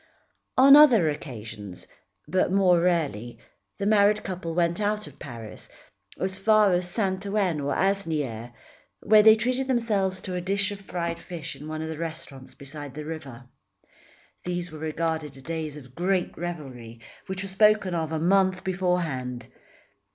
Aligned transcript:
On 0.57 0.75
other 0.75 1.11
occasions, 1.11 1.85
but 2.27 2.51
more 2.51 2.79
rarely, 2.81 3.37
the 3.77 3.85
married 3.85 4.23
couple 4.23 4.55
went 4.55 4.81
out 4.81 5.05
of 5.05 5.19
Paris, 5.19 5.69
as 6.19 6.35
far 6.35 6.73
as 6.73 6.89
Saint 6.89 7.23
Ouen 7.27 7.59
or 7.61 7.75
Asnières, 7.75 8.51
where 9.03 9.21
they 9.21 9.35
treated 9.35 9.67
themselves 9.67 10.19
to 10.21 10.33
a 10.33 10.41
dish 10.41 10.71
of 10.71 10.81
fried 10.81 11.19
fish 11.19 11.55
in 11.55 11.67
one 11.67 11.83
of 11.83 11.87
the 11.87 11.99
restaurants 11.99 12.55
beside 12.55 12.95
the 12.95 13.05
river. 13.05 13.47
These 14.43 14.71
were 14.71 14.79
regarded 14.79 15.37
as 15.37 15.43
days 15.43 15.77
of 15.77 15.93
great 15.93 16.35
revelry 16.35 16.99
which 17.27 17.43
were 17.43 17.47
spoken 17.49 17.93
of 17.93 18.11
a 18.11 18.17
month 18.17 18.63
beforehand. 18.63 19.45